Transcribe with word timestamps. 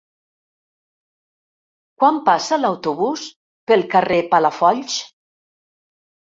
Quan 2.03 2.17
passa 2.29 2.59
l'autobús 2.61 3.27
pel 3.73 3.85
carrer 3.93 4.19
Palafolls? 4.33 4.99